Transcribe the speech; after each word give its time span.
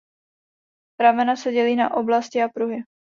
Ramena 0.99 1.35
se 1.35 1.51
dělí 1.51 1.75
na 1.75 1.93
oblasti 1.93 2.41
a 2.43 2.47
pruhy. 2.49 2.83